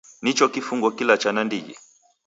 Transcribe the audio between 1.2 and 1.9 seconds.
nandighi.